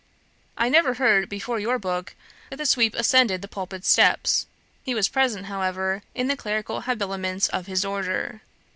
I 0.57 0.67
never 0.67 0.95
heard 0.95 1.29
before 1.29 1.59
your 1.59 1.77
book 1.77 2.15
that 2.49 2.55
the 2.57 2.65
sweep 2.65 2.95
ascended 2.95 3.43
the 3.43 3.47
pulpit 3.47 3.85
steps. 3.85 4.47
He 4.81 4.95
was 4.95 5.07
present, 5.07 5.45
however, 5.45 6.01
in 6.15 6.25
the 6.27 6.35
clerical 6.35 6.81
habiliments 6.81 7.47
of 7.49 7.67
his 7.67 7.85
order 7.85 8.41